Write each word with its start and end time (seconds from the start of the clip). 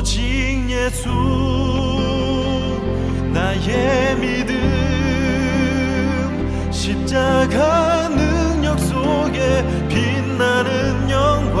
오직 0.00 0.64
예수 0.70 1.10
나의 3.34 4.16
믿음. 4.16 4.58
십자가 6.70 8.08
능력 8.08 8.80
속에 8.80 9.62
빛나는 9.90 11.10
영광. 11.10 11.60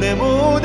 내 0.00 0.14
모든 0.14 0.63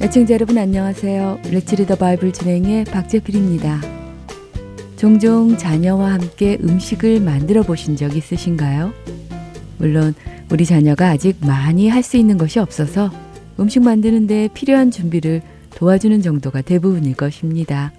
애청자 0.00 0.34
여러분 0.34 0.56
안녕하세요. 0.56 1.40
레츠리더 1.50 1.96
바이블 1.96 2.32
진행의 2.32 2.84
박재필입니다. 2.84 3.80
종종 4.96 5.58
자녀와 5.58 6.12
함께 6.12 6.56
음식을 6.62 7.20
만들어 7.20 7.62
보신 7.62 7.96
적 7.96 8.16
있으신가요? 8.16 8.94
물론 9.78 10.14
우리 10.50 10.64
자녀가 10.64 11.10
아직 11.10 11.36
많이 11.44 11.88
할 11.88 12.02
수 12.02 12.16
있는 12.16 12.38
것이 12.38 12.58
없어서 12.60 13.10
음식 13.60 13.82
만드는데 13.82 14.48
필요한 14.54 14.90
준비를 14.90 15.42
도와주는 15.74 16.22
정도가 16.22 16.62
대부분일 16.62 17.14
것입니다. 17.14 17.92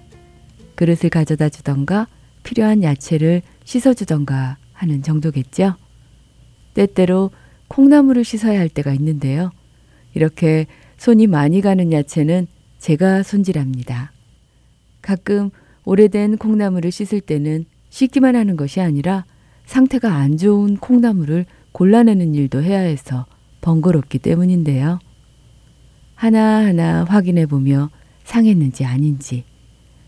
그릇을 0.74 1.10
가져다 1.10 1.48
주던가 1.50 2.08
필요한 2.42 2.82
야채를 2.82 3.42
씻어주던가 3.64 4.56
하는 4.78 5.02
정도겠죠? 5.02 5.74
때때로 6.74 7.30
콩나물을 7.66 8.22
씻어야 8.24 8.60
할 8.60 8.68
때가 8.68 8.92
있는데요. 8.94 9.50
이렇게 10.14 10.66
손이 10.96 11.26
많이 11.26 11.60
가는 11.60 11.92
야채는 11.92 12.46
제가 12.78 13.24
손질합니다. 13.24 14.12
가끔 15.02 15.50
오래된 15.84 16.38
콩나물을 16.38 16.90
씻을 16.92 17.20
때는 17.20 17.64
씻기만 17.90 18.36
하는 18.36 18.56
것이 18.56 18.80
아니라 18.80 19.24
상태가 19.66 20.14
안 20.14 20.36
좋은 20.36 20.76
콩나물을 20.76 21.44
골라내는 21.72 22.34
일도 22.34 22.62
해야 22.62 22.78
해서 22.78 23.26
번거롭기 23.60 24.20
때문인데요. 24.20 25.00
하나하나 26.14 27.04
확인해 27.04 27.46
보며 27.46 27.90
상했는지 28.24 28.84
아닌지, 28.84 29.44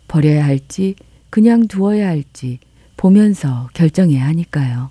버려야 0.07 0.45
할지, 0.45 0.95
그냥 1.29 1.67
두어야 1.67 2.09
할지 2.09 2.59
보면서 3.01 3.71
결정해야 3.73 4.27
하니까요. 4.27 4.91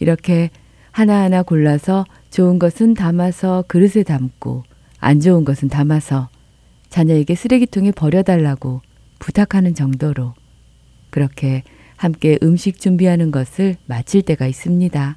이렇게 0.00 0.50
하나하나 0.90 1.44
골라서 1.44 2.04
좋은 2.30 2.58
것은 2.58 2.94
담아서 2.94 3.62
그릇에 3.68 4.02
담고 4.02 4.64
안 4.98 5.20
좋은 5.20 5.44
것은 5.44 5.68
담아서 5.68 6.28
자녀에게 6.88 7.36
쓰레기통에 7.36 7.92
버려달라고 7.92 8.80
부탁하는 9.20 9.76
정도로 9.76 10.34
그렇게 11.10 11.62
함께 11.94 12.36
음식 12.42 12.80
준비하는 12.80 13.30
것을 13.30 13.76
마칠 13.86 14.22
때가 14.22 14.48
있습니다. 14.48 15.16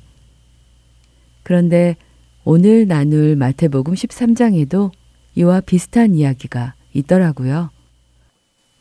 그런데 1.41 1.95
오늘 2.43 2.87
나눌 2.87 3.35
마태복음 3.35 3.95
13장에도 3.95 4.91
이와 5.33 5.61
비슷한 5.61 6.13
이야기가 6.13 6.75
있더라고요. 6.93 7.71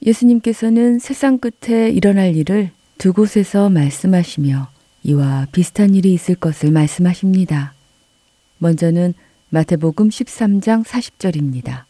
예수님께서는 0.04 0.98
세상 0.98 1.38
끝에 1.38 1.90
일어날 1.90 2.36
일을 2.36 2.70
두 2.98 3.12
곳에서 3.12 3.68
말씀하시며 3.68 4.68
이와 5.04 5.46
비슷한 5.52 5.94
일이 5.94 6.12
있을 6.12 6.34
것을 6.34 6.70
말씀하십니다. 6.70 7.74
먼저는 8.58 9.14
마태복음 9.50 10.08
13장 10.08 10.84
40절입니다. 10.84 11.84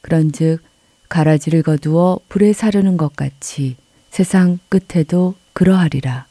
그런즉 0.00 0.60
가라지를 1.08 1.62
거두어 1.62 2.20
불에 2.28 2.52
사르는 2.52 2.96
것 2.96 3.16
같이 3.16 3.76
세상 4.10 4.58
끝에도 4.68 5.34
그러하리라. 5.52 6.26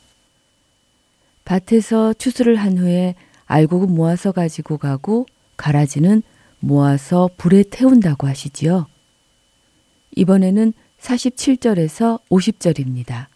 밭에서 1.45 2.13
추수를 2.13 2.57
한 2.57 2.77
후에 2.77 3.15
알곡을 3.45 3.87
모아서 3.87 4.31
가지고 4.31 4.77
가고 4.77 5.25
가라지는 5.55 6.21
모아서 6.59 7.29
불에 7.37 7.63
태운다고 7.63 8.27
하시지요. 8.27 8.87
이번에는 10.17 10.73
47절에서 10.99 12.19
50절입니다. 12.29 13.27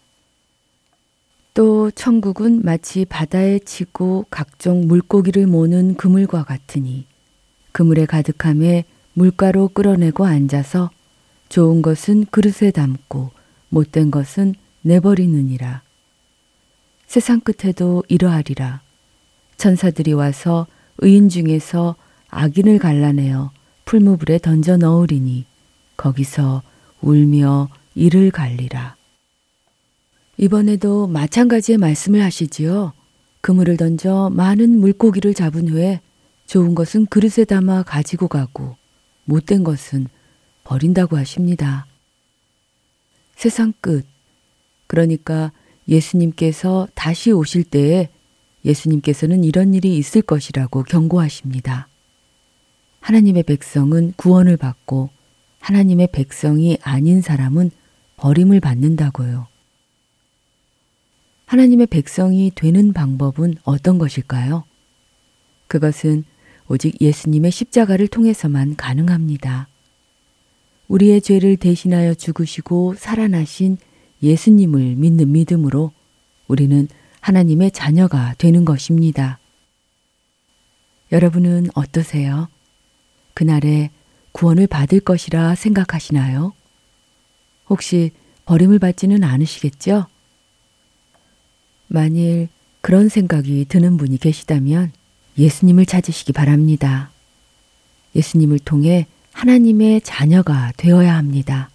또 1.54 1.90
천국은 1.92 2.62
마치 2.64 3.04
바다에 3.04 3.60
치고 3.60 4.26
각종 4.30 4.88
물고기를 4.88 5.46
모는 5.46 5.94
그물과 5.94 6.44
같으니 6.44 7.06
그물에 7.70 8.06
가득함에 8.06 8.84
물가로 9.14 9.68
끌어내고 9.68 10.24
앉아서 10.24 10.90
좋은 11.48 11.82
것은 11.82 12.26
그릇에 12.30 12.70
담고 12.72 13.30
못된 13.68 14.10
것은 14.10 14.54
내버리느니라. 14.80 15.82
세상 17.06 17.40
끝에도 17.40 18.02
이러하리라. 18.08 18.80
천사들이 19.56 20.14
와서 20.14 20.66
의인 20.98 21.28
중에서 21.28 21.94
악인을 22.30 22.78
갈라내어 22.78 23.52
풀무불에 23.84 24.38
던져 24.38 24.78
넣으리니 24.78 25.44
거기서 25.96 26.62
울며 27.02 27.68
이를 27.94 28.30
갈리라. 28.30 28.96
이번에도 30.38 31.06
마찬가지의 31.06 31.78
말씀을 31.78 32.22
하시지요. 32.22 32.92
그물을 33.42 33.76
던져 33.76 34.30
많은 34.32 34.78
물고기를 34.78 35.34
잡은 35.34 35.68
후에 35.68 36.00
좋은 36.46 36.74
것은 36.74 37.06
그릇에 37.06 37.44
담아 37.44 37.82
가지고 37.82 38.28
가고 38.28 38.76
못된 39.24 39.64
것은 39.64 40.06
버린다고 40.64 41.16
하십니다. 41.16 41.86
세상 43.36 43.72
끝. 43.80 44.06
그러니까 44.86 45.52
예수님께서 45.88 46.86
다시 46.94 47.32
오실 47.32 47.64
때에 47.64 48.08
예수님께서는 48.64 49.42
이런 49.42 49.74
일이 49.74 49.96
있을 49.96 50.22
것이라고 50.22 50.84
경고하십니다. 50.84 51.88
하나님의 53.00 53.42
백성은 53.42 54.12
구원을 54.16 54.56
받고 54.56 55.10
하나님의 55.62 56.08
백성이 56.12 56.76
아닌 56.82 57.20
사람은 57.20 57.70
버림을 58.16 58.58
받는다고요. 58.58 59.46
하나님의 61.46 61.86
백성이 61.86 62.50
되는 62.52 62.92
방법은 62.92 63.54
어떤 63.62 63.98
것일까요? 63.98 64.64
그것은 65.68 66.24
오직 66.68 67.00
예수님의 67.00 67.52
십자가를 67.52 68.08
통해서만 68.08 68.74
가능합니다. 68.76 69.68
우리의 70.88 71.20
죄를 71.20 71.56
대신하여 71.56 72.14
죽으시고 72.14 72.94
살아나신 72.96 73.78
예수님을 74.22 74.96
믿는 74.96 75.30
믿음으로 75.30 75.92
우리는 76.48 76.88
하나님의 77.20 77.70
자녀가 77.70 78.34
되는 78.38 78.64
것입니다. 78.64 79.38
여러분은 81.12 81.68
어떠세요? 81.74 82.48
그날에 83.34 83.90
구원을 84.32 84.66
받을 84.66 85.00
것이라 85.00 85.54
생각하시나요? 85.54 86.52
혹시 87.68 88.10
버림을 88.44 88.78
받지는 88.78 89.24
않으시겠죠? 89.24 90.06
만일 91.86 92.48
그런 92.80 93.08
생각이 93.08 93.66
드는 93.68 93.96
분이 93.96 94.18
계시다면 94.18 94.92
예수님을 95.38 95.86
찾으시기 95.86 96.32
바랍니다. 96.32 97.10
예수님을 98.14 98.58
통해 98.60 99.06
하나님의 99.32 100.02
자녀가 100.02 100.72
되어야 100.76 101.16
합니다. 101.16 101.70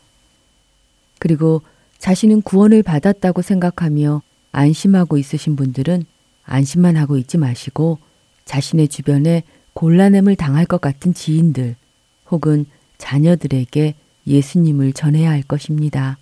그리고 1.20 1.62
자신은 1.98 2.42
구원을 2.44 2.84
받았다고 2.84 3.42
생각하며 3.42 4.22
안심하고 4.52 5.18
있으신 5.18 5.56
분들은 5.56 6.06
안심만 6.44 6.96
하고 6.98 7.18
있지 7.18 7.38
마시고 7.38 8.00
자신의 8.46 8.88
주변에 8.88 9.44
곤란함을 9.74 10.36
당할 10.36 10.66
것 10.66 10.80
같은 10.80 11.14
지인들 11.14 11.76
혹은 12.30 12.66
자녀들에게 12.98 13.96
예수님을 14.26 14.94
전해야 14.94 15.30
할 15.30 15.42
것입니다. 15.44 16.18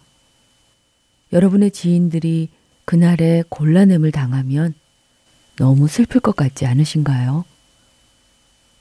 여러분의 1.33 1.71
지인들이 1.71 2.49
그날에 2.85 3.43
곤란함을 3.49 4.11
당하면 4.11 4.73
너무 5.57 5.87
슬플 5.87 6.21
것 6.21 6.35
같지 6.35 6.65
않으신가요? 6.65 7.45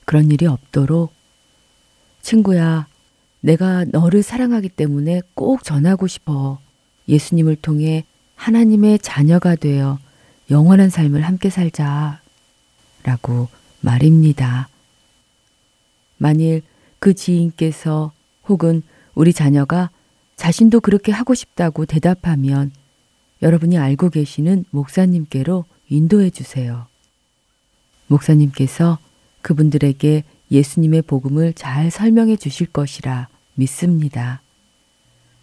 그런 0.05 0.29
일이 0.29 0.45
없도록 0.45 1.13
친구야, 2.21 2.87
내가 3.41 3.85
너를 3.85 4.23
사랑하기 4.23 4.69
때문에 4.69 5.21
꼭 5.35 5.63
전하고 5.63 6.07
싶어. 6.07 6.59
예수님을 7.07 7.55
통해 7.57 8.03
하나님의 8.35 8.99
자녀가 8.99 9.55
되어 9.55 9.99
영원한 10.49 10.89
삶을 10.89 11.21
함께 11.21 11.49
살자. 11.49 12.21
라고 13.03 13.47
말입니다. 13.81 14.69
만일 16.17 16.63
그 17.05 17.13
지인께서 17.13 18.11
혹은 18.47 18.81
우리 19.13 19.31
자녀가 19.31 19.91
자신도 20.37 20.79
그렇게 20.79 21.11
하고 21.11 21.35
싶다고 21.35 21.85
대답하면 21.85 22.71
여러분이 23.43 23.77
알고 23.77 24.09
계시는 24.09 24.65
목사님께로 24.71 25.65
인도해 25.87 26.31
주세요. 26.31 26.87
목사님께서 28.07 28.97
그분들에게 29.43 30.23
예수님의 30.49 31.03
복음을 31.03 31.53
잘 31.53 31.91
설명해 31.91 32.37
주실 32.37 32.65
것이라 32.65 33.27
믿습니다. 33.53 34.41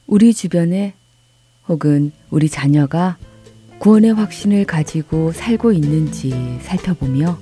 우리 0.08 0.34
주변에 0.34 0.94
혹은 1.68 2.10
우리 2.30 2.48
자녀가 2.48 3.18
구원의 3.78 4.14
확신을 4.14 4.64
가지고 4.64 5.30
살고 5.30 5.70
있는지 5.70 6.58
살펴보며 6.62 7.38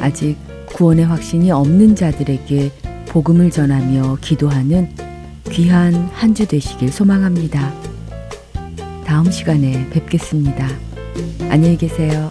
아직 0.00 0.36
구원의 0.66 1.06
확신이 1.06 1.52
없는 1.52 1.94
자들에게 1.94 2.81
복음을 3.12 3.50
전하며 3.50 4.18
기도하는 4.22 4.88
귀한 5.50 5.92
한 6.14 6.34
주 6.34 6.46
되시길 6.46 6.90
소망합니다. 6.90 7.70
다음 9.04 9.30
시간에 9.30 9.86
뵙겠습니다. 9.90 10.66
안녕히 11.50 11.76
계세요. 11.76 12.30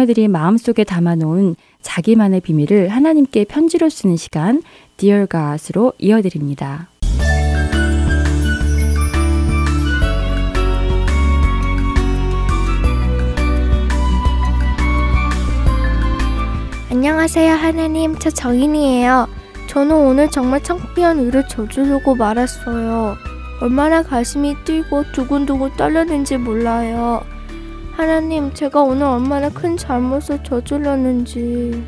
자녀들이 0.00 0.28
마음속에 0.28 0.84
담아놓은 0.84 1.56
자기만의 1.82 2.40
비밀을 2.40 2.88
하나님께 2.88 3.44
편지로 3.44 3.88
쓰는 3.90 4.16
시간 4.16 4.62
Dear 4.96 5.26
God으로 5.26 5.92
이어드립니다. 5.98 6.88
안녕하세요 16.90 17.52
하나님. 17.52 18.18
저 18.18 18.30
정인이에요. 18.30 19.28
저는 19.66 19.94
오늘 19.94 20.30
정말 20.30 20.62
창피한 20.62 21.26
일을 21.26 21.46
저지르고 21.48 22.14
말았어요. 22.14 23.16
얼마나 23.60 24.02
가슴이 24.02 24.56
뛰고 24.64 25.12
두근두근 25.12 25.76
떨렸는지 25.76 26.38
몰라요 26.38 27.22
하나님 27.92 28.52
제가 28.54 28.82
오늘 28.82 29.06
얼마나 29.06 29.48
큰 29.50 29.76
잘못을 29.76 30.42
저질렀는지 30.42 31.84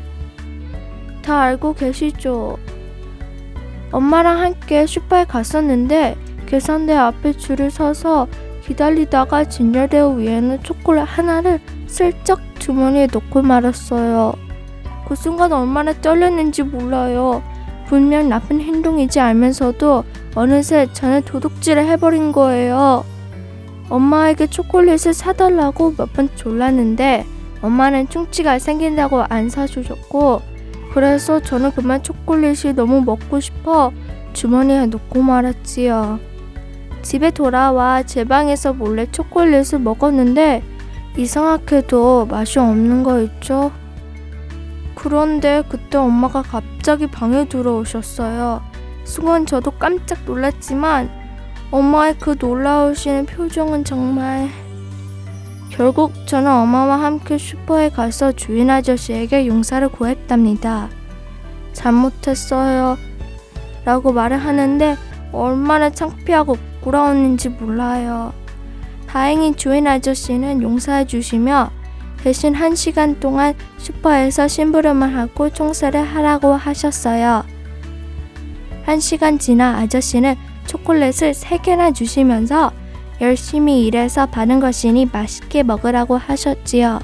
다 1.21 1.41
알고 1.41 1.73
계시죠 1.73 2.57
엄마랑 3.91 4.39
함께 4.39 4.85
슈퍼에 4.85 5.23
갔었는데 5.23 6.17
계산대 6.45 6.93
앞에 6.93 7.33
줄을 7.33 7.71
서서 7.71 8.27
기다리다가 8.63 9.43
진열대어 9.43 10.09
위에는 10.09 10.63
초콜릿 10.63 11.03
하나를 11.05 11.59
슬쩍 11.87 12.39
주머니에 12.59 13.07
넣고 13.11 13.41
말았어요. 13.41 14.33
그 15.07 15.15
순간 15.15 15.51
얼마나 15.51 15.93
떨렸는지 15.93 16.63
몰라요. 16.63 17.43
분명 17.87 18.29
나쁜 18.29 18.61
행동이지 18.61 19.19
알면서도 19.19 20.03
어느새 20.35 20.87
저는 20.93 21.23
도둑질을 21.23 21.85
해버린 21.85 22.31
거예요. 22.31 23.03
엄마에게 23.93 24.47
초콜릿을 24.47 25.13
사달라고 25.13 25.93
몇 25.97 26.13
번 26.13 26.29
졸랐는데 26.35 27.25
엄마는 27.61 28.09
충치가 28.09 28.57
생긴다고 28.57 29.23
안 29.29 29.49
사주셨고 29.49 30.41
그래서 30.93 31.39
저는 31.39 31.71
그만 31.71 32.01
초콜릿이 32.01 32.73
너무 32.73 33.01
먹고 33.01 33.39
싶어 33.39 33.91
주머니에 34.33 34.87
넣고 34.87 35.21
말았지요. 35.21 36.19
집에 37.03 37.29
돌아와 37.31 38.01
제 38.03 38.23
방에서 38.23 38.73
몰래 38.73 39.05
초콜릿을 39.11 39.79
먹었는데 39.79 40.63
이상하게도 41.15 42.27
맛이 42.27 42.57
없는 42.59 43.03
거 43.03 43.21
있죠? 43.21 43.71
그런데 44.95 45.63
그때 45.69 45.97
엄마가 45.99 46.41
갑자기 46.41 47.07
방에 47.07 47.47
들어오셨어요. 47.47 48.61
순간 49.03 49.45
저도 49.45 49.71
깜짝 49.71 50.19
놀랐지만 50.25 51.22
엄마의 51.73 52.15
그 52.19 52.35
놀라우시는 52.39 53.25
표정은 53.25 53.83
정말 53.83 54.47
결국 55.71 56.13
저는 56.27 56.51
엄마와 56.51 57.01
함께 57.01 57.39
슈퍼에 57.39 57.89
가서 57.89 58.31
주인 58.31 58.69
아저씨에게 58.69 59.47
용서를 59.47 59.89
구했답니다. 59.89 60.89
잘못했어요. 61.71 62.95
라고 63.85 64.13
말을 64.13 64.37
하는데 64.37 64.95
얼마나 65.31 65.89
창피하고 65.89 66.57
부끄러웠는지 66.57 67.49
몰라요. 67.49 68.33
다행히 69.07 69.55
주인 69.55 69.87
아저씨는 69.87 70.61
용서해 70.61 71.07
주시며 71.07 71.71
대신 72.17 72.53
한 72.53 72.75
시간 72.75 73.19
동안 73.19 73.55
슈퍼에서 73.79 74.47
심부름을 74.47 75.17
하고 75.17 75.49
청소를 75.49 76.03
하라고 76.03 76.53
하셨어요. 76.53 77.43
한 78.85 78.99
시간 78.99 79.39
지나 79.39 79.79
아저씨는 79.79 80.52
초콜릿을 80.67 81.31
3개나 81.33 81.93
주시면서 81.93 82.71
열심히 83.21 83.85
일해서 83.85 84.25
받은 84.25 84.59
것이니 84.59 85.09
맛있게 85.11 85.63
먹으라고 85.63 86.17
하셨지요. 86.17 86.99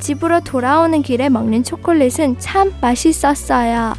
집으로 0.00 0.40
돌아오는 0.40 1.02
길에 1.02 1.28
먹는 1.28 1.62
초콜릿은 1.62 2.38
참 2.38 2.72
맛있었어요. 2.80 3.94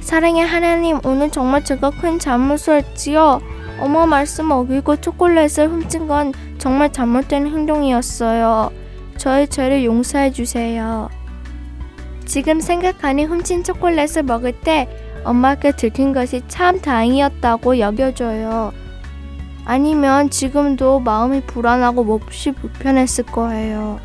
사랑의 0.00 0.46
하나님, 0.46 1.00
오늘 1.04 1.30
정말 1.30 1.64
제가 1.64 1.90
큰 1.90 2.18
잘못을 2.18 2.76
했지요. 2.76 3.40
엄마 3.80 4.06
말씀 4.06 4.50
어기고 4.50 4.96
초콜릿을 4.96 5.68
훔친 5.68 6.06
건 6.06 6.32
정말 6.58 6.92
잘못된 6.92 7.46
행동이었어요. 7.46 8.70
저의 9.16 9.48
죄를 9.48 9.84
용서해 9.84 10.30
주세요. 10.32 11.08
지금 12.26 12.60
생각하니 12.60 13.24
훔친 13.24 13.64
초콜릿을 13.64 14.24
먹을 14.24 14.52
때 14.52 14.88
엄마께 15.24 15.72
들킨 15.72 16.12
것이 16.12 16.42
참 16.48 16.80
다행이었다고 16.80 17.78
여겨져요. 17.78 18.72
아니면 19.64 20.30
지금도 20.30 21.00
마음이 21.00 21.42
불안하고 21.42 22.04
몹시 22.04 22.52
불편했을 22.52 23.24
거예요. 23.24 23.98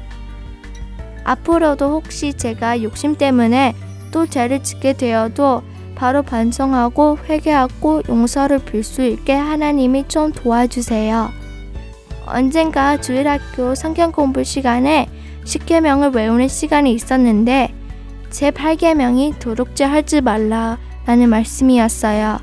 앞으로도 1.26 1.92
혹시 1.92 2.34
제가 2.34 2.82
욕심 2.82 3.16
때문에 3.16 3.76
또 4.12 4.26
죄를 4.26 4.64
짓게 4.64 4.94
되어도 4.94 5.62
바로 5.96 6.24
반성하고 6.24 7.20
회개하고 7.28 8.04
용서를 8.08 8.60
빌 8.60 8.84
수 8.84 9.04
있게 9.04 9.34
하나님이 9.34 10.08
좀 10.08 10.32
도와주세요. 10.32 11.30
언젠가 12.26 13.00
주일학교 13.02 13.76
성경 13.76 14.12
공부 14.12 14.44
시간에 14.44 15.08
십계명을 15.44 16.12
외우는 16.12 16.48
시간이 16.48 16.94
있었는데 16.94 17.74
제 18.30 18.52
8계명이 18.52 19.40
도둑질 19.40 19.88
하지 19.88 20.22
말라 20.22 20.78
라는 21.06 21.30
말씀이었어요. 21.30 22.40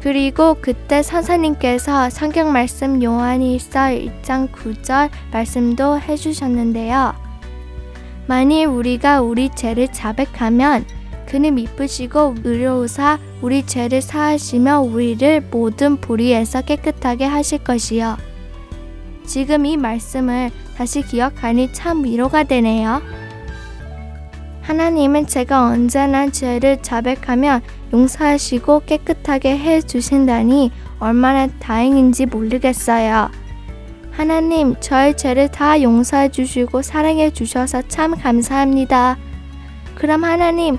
그리고 0.00 0.54
그때 0.60 1.02
선생님께서 1.02 2.10
성경 2.10 2.52
말씀 2.52 3.02
요한일서 3.02 3.80
1장 3.80 4.50
9절 4.52 5.10
말씀도 5.32 6.00
해주셨는데요. 6.00 7.14
만일 8.26 8.66
우리가 8.66 9.22
우리 9.22 9.50
죄를 9.54 9.88
자백하면 9.88 10.84
그는 11.26 11.56
미쁘시고 11.56 12.36
의로우사 12.44 13.18
우리 13.42 13.66
죄를 13.66 14.00
사하시며 14.00 14.80
우리를 14.80 15.48
모든 15.50 15.96
불의에서 15.96 16.62
깨끗하게 16.62 17.24
하실 17.24 17.58
것이요. 17.58 18.16
지금 19.26 19.66
이 19.66 19.76
말씀을 19.76 20.50
다시 20.76 21.02
기억하니 21.02 21.72
참 21.72 22.04
위로가 22.04 22.44
되네요. 22.44 23.02
하나님은 24.68 25.26
제가 25.26 25.64
언제나 25.64 26.28
죄를 26.28 26.82
자백하면 26.82 27.62
용서하시고 27.90 28.80
깨끗하게 28.80 29.56
해 29.56 29.80
주신다니 29.80 30.72
얼마나 30.98 31.46
다행인지 31.46 32.26
모르겠어요. 32.26 33.30
하나님, 34.10 34.78
저의 34.78 35.16
죄를 35.16 35.48
다 35.48 35.80
용서해 35.80 36.28
주시고 36.28 36.82
사랑해 36.82 37.30
주셔서 37.30 37.80
참 37.88 38.14
감사합니다. 38.14 39.16
그럼 39.94 40.24
하나님, 40.24 40.76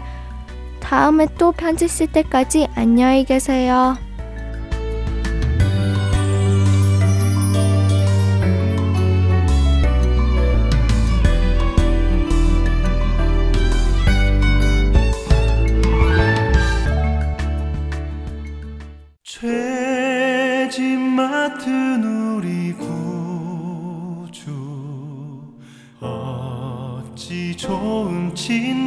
다음에 0.80 1.26
또 1.40 1.52
편지 1.52 1.88
쓸 1.88 2.06
때까지 2.06 2.68
안녕히 2.76 3.26
계세요. 3.26 3.98
좋 28.50 28.79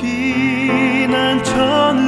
피난처는 0.00 2.07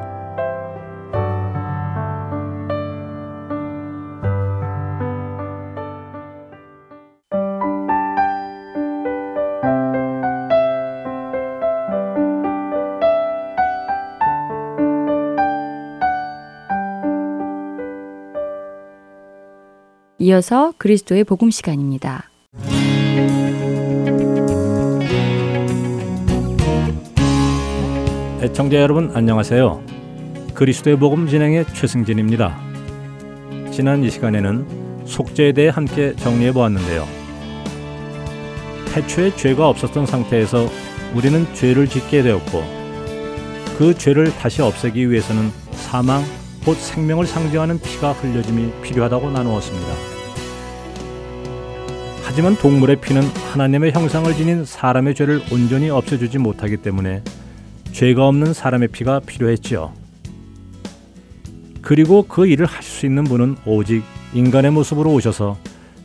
이어서 20.31 20.73
그리스도의 20.77 21.25
복음 21.25 21.51
시간입니다. 21.51 22.29
애청자 28.41 28.77
여러분 28.77 29.11
안녕하세요. 29.13 29.83
그리스도의 30.53 30.97
복음 30.97 31.27
진행의 31.27 31.65
최승진입니다. 31.73 32.57
지난 33.73 34.05
이 34.05 34.09
시간에는 34.09 35.03
속죄에 35.05 35.51
대해 35.51 35.67
함께 35.67 36.15
정리해 36.15 36.53
보았는데요. 36.53 37.05
태초에 38.93 39.35
죄가 39.35 39.67
없었던 39.67 40.05
상태에서 40.05 40.65
우리는 41.13 41.45
죄를 41.53 41.87
짓게 41.87 42.23
되었고 42.23 42.63
그 43.77 43.93
죄를 43.97 44.33
다시 44.37 44.61
없애기 44.61 45.11
위해서는 45.11 45.51
사망 45.73 46.23
곧 46.63 46.75
생명을 46.75 47.25
상징하는 47.25 47.81
피가 47.81 48.13
흘려짐이 48.13 48.81
필요하다고 48.81 49.31
나누었습니다. 49.31 50.10
하지만 52.31 52.55
동물의 52.55 53.01
피는 53.01 53.23
하나님의 53.23 53.91
형상을 53.91 54.33
지닌 54.35 54.63
사람의 54.63 55.15
죄를 55.15 55.41
온전히 55.51 55.89
없애주지 55.89 56.37
못하기 56.37 56.77
때문에 56.77 57.23
죄가 57.91 58.25
없는 58.25 58.53
사람의 58.53 58.87
피가 58.87 59.19
필요했지요. 59.19 59.91
그리고 61.81 62.23
그 62.23 62.47
일을 62.47 62.65
하실 62.67 62.89
수 62.89 63.05
있는 63.05 63.25
분은 63.25 63.57
오직 63.65 64.05
인간의 64.33 64.71
모습으로 64.71 65.11
오셔서 65.11 65.57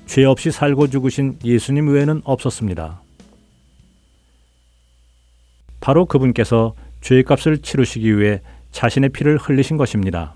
죄 0.06 0.24
없이 0.24 0.50
살고 0.50 0.88
죽으신 0.88 1.38
예수님 1.44 1.90
외에는 1.90 2.22
없었습니다. 2.24 3.00
바로 5.78 6.06
그분께서 6.06 6.74
죄의 7.02 7.22
값을 7.22 7.58
치르시기 7.58 8.18
위해 8.18 8.40
자신의 8.72 9.10
피를 9.10 9.38
흘리신 9.38 9.76
것입니다. 9.76 10.34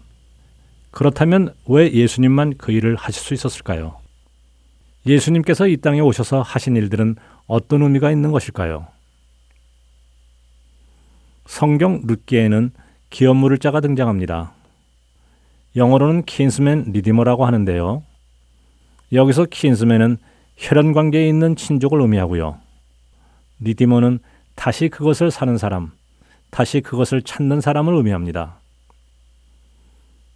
그렇다면 0.93 1.53
왜 1.67 1.93
예수님만 1.93 2.59
그 2.59 2.71
일을 2.71 2.95
하실 2.95 3.21
수 3.21 3.35
있었을까요? 3.35 4.00
예수님께서 5.07 5.67
이 5.67 5.77
땅에 5.79 6.01
오셔서 6.01 6.43
하신 6.43 6.77
일들은 6.77 7.17
어떤 7.47 7.83
의미가 7.83 8.11
있는 8.11 8.31
것일까요? 8.33 8.87
성경 11.47 12.03
룻기에는 12.07 12.71
기업물을 13.09 13.59
자가 13.59 13.81
등장합니다. 13.81 14.53
영어로는 15.77 16.25
킨스맨 16.25 16.93
리디머라고 16.93 17.47
하는데요. 17.47 18.03
여기서 19.13 19.47
킨스맨은 19.47 20.19
혈연 20.57 20.93
관계에 20.93 21.27
있는 21.29 21.57
친족을 21.57 22.01
의미하고요. 22.01 22.59
리디머는 23.61 24.21
다시 24.55 24.89
그것을 24.89 25.31
사는 25.31 25.57
사람, 25.59 25.91
다시 26.51 26.81
그것을 26.81 27.23
찾는 27.23 27.61
사람을 27.61 27.95
의미합니다. 27.95 28.61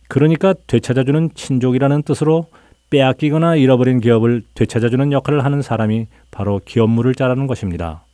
그러니까 0.08 0.54
되찾아주는 0.66 1.30
친족이라는 1.34 2.02
뜻으로 2.02 2.48
빼앗기거나 2.94 3.56
잃어버린 3.56 3.98
기업을 4.00 4.44
되찾아주는 4.54 5.10
역할을 5.10 5.44
하는 5.44 5.62
사람이 5.62 6.06
바로 6.30 6.60
기업물을 6.64 7.16
짜라는 7.16 7.48
것입니다. 7.48 8.04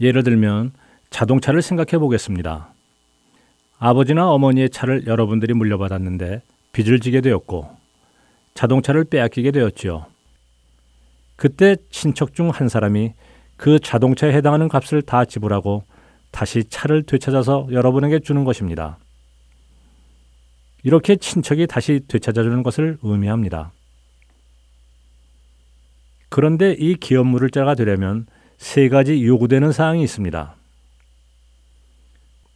예를 0.00 0.24
들면 0.24 0.72
자동차를 1.10 1.62
생각해 1.62 2.00
보겠습니다. 2.00 2.74
아버지나 3.78 4.28
어머니의 4.32 4.70
차를 4.70 5.06
여러분들이 5.06 5.54
물려받았는데 5.54 6.42
빚을 6.72 6.98
지게 6.98 7.20
되었고 7.20 7.70
자동차를 8.54 9.04
빼앗기게 9.04 9.52
되었지요. 9.52 10.06
그때 11.36 11.76
친척 11.90 12.34
중 12.34 12.50
한 12.50 12.68
사람이 12.68 13.12
그 13.56 13.78
자동차에 13.78 14.32
해당하는 14.32 14.66
값을 14.66 15.02
다 15.02 15.24
지불하고 15.24 15.84
다시 16.32 16.64
차를 16.64 17.04
되찾아서 17.04 17.68
여러분에게 17.70 18.18
주는 18.18 18.42
것입니다. 18.42 18.98
이렇게 20.84 21.16
친척이 21.16 21.66
다시 21.66 22.00
되찾아주는 22.06 22.62
것을 22.62 22.98
의미합니다. 23.02 23.72
그런데 26.28 26.76
이 26.78 26.94
기업 26.94 27.26
물을자가 27.26 27.74
되려면 27.74 28.26
세 28.58 28.88
가지 28.88 29.24
요구되는 29.24 29.72
사항이 29.72 30.02
있습니다. 30.02 30.54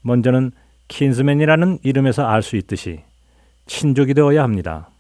먼저는 0.02 0.52
킨스맨이라는 0.88 1.78
이름에서 1.82 2.26
알 2.26 2.42
수 2.42 2.56
있듯이 2.56 3.00
친족이 3.66 4.14
되어야 4.14 4.42
합니다. 4.42 4.90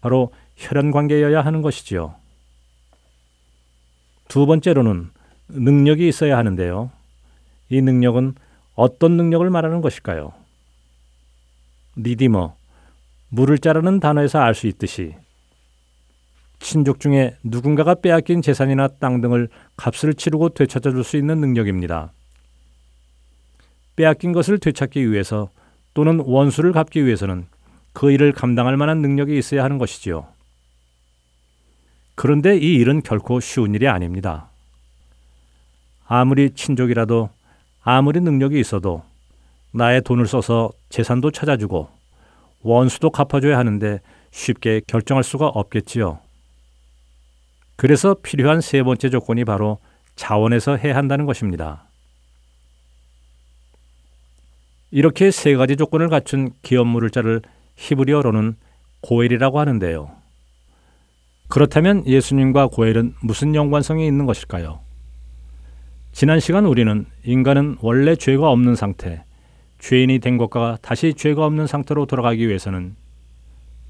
바로 0.00 0.32
혈연 0.56 0.90
관계여야 0.90 1.42
하는 1.42 1.62
것이지요. 1.62 2.16
두 4.28 4.46
번째로는 4.46 5.10
능력이 5.48 6.08
있어야 6.08 6.36
하는데요. 6.38 6.90
이 7.68 7.80
능력은 7.82 8.34
어떤 8.74 9.16
능력을 9.16 9.48
말하는 9.48 9.80
것일까요? 9.80 10.45
리디머, 11.96 12.54
물을 13.30 13.58
자르는 13.58 14.00
단어에서 14.00 14.38
알 14.38 14.54
수 14.54 14.66
있듯이 14.66 15.14
친족 16.58 17.00
중에 17.00 17.36
누군가가 17.42 17.96
빼앗긴 17.96 18.42
재산이나 18.42 18.88
땅 18.98 19.20
등을 19.20 19.48
값을 19.76 20.14
치르고 20.14 20.50
되찾아 20.50 20.90
줄 20.90 21.04
수 21.04 21.16
있는 21.16 21.40
능력입니다. 21.40 22.12
빼앗긴 23.96 24.32
것을 24.32 24.58
되찾기 24.58 25.10
위해서 25.10 25.50
또는 25.94 26.20
원수를 26.20 26.72
갚기 26.72 27.04
위해서는 27.06 27.46
그 27.92 28.10
일을 28.10 28.32
감당할 28.32 28.76
만한 28.76 29.00
능력이 29.00 29.36
있어야 29.38 29.64
하는 29.64 29.78
것이지요. 29.78 30.26
그런데 32.14 32.56
이 32.56 32.74
일은 32.74 33.02
결코 33.02 33.40
쉬운 33.40 33.74
일이 33.74 33.88
아닙니다. 33.88 34.50
아무리 36.06 36.50
친족이라도 36.50 37.30
아무리 37.82 38.20
능력이 38.20 38.58
있어도 38.60 39.02
나의 39.76 40.00
돈을 40.02 40.26
써서 40.26 40.70
재산도 40.88 41.32
찾아주고 41.32 41.88
원수도 42.62 43.10
갚아줘야 43.10 43.58
하는데 43.58 44.00
쉽게 44.30 44.80
결정할 44.86 45.22
수가 45.22 45.48
없겠지요. 45.48 46.18
그래서 47.76 48.14
필요한 48.22 48.62
세 48.62 48.82
번째 48.82 49.10
조건이 49.10 49.44
바로 49.44 49.78
자원에서 50.14 50.76
해야 50.76 50.96
한다는 50.96 51.26
것입니다. 51.26 51.84
이렇게 54.90 55.30
세 55.30 55.54
가지 55.56 55.76
조건을 55.76 56.08
갖춘 56.08 56.52
기업 56.62 56.86
물을 56.86 57.10
자를 57.10 57.42
히브리어로는 57.76 58.56
고엘이라고 59.02 59.60
하는데요. 59.60 60.10
그렇다면 61.48 62.06
예수님과 62.06 62.68
고엘은 62.68 63.16
무슨 63.20 63.54
연관성이 63.54 64.06
있는 64.06 64.24
것일까요? 64.24 64.80
지난 66.12 66.40
시간 66.40 66.64
우리는 66.64 67.04
인간은 67.24 67.76
원래 67.82 68.16
죄가 68.16 68.50
없는 68.50 68.74
상태, 68.74 69.25
죄인이 69.86 70.18
된 70.18 70.36
것과 70.36 70.78
다시 70.82 71.14
죄가 71.14 71.46
없는 71.46 71.68
상태로 71.68 72.06
돌아가기 72.06 72.48
위해서는 72.48 72.96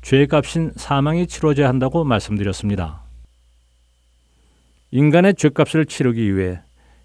죄값인 0.03 0.73
사망이 0.77 1.27
치러져야 1.27 1.71
한다고 1.71 2.05
말씀드렸습니다. 2.05 3.01
인간의 4.91 5.37
죄값을 5.37 5.87
치르기 5.87 6.37
위해 6.37 6.61